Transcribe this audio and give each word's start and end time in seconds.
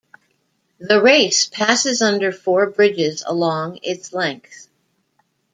The 0.79 0.99
race 0.99 1.45
passes 1.45 2.01
under 2.01 2.31
four 2.31 2.71
bridges 2.71 3.23
along 3.23 3.81
its 3.83 4.11
length. 4.13 4.67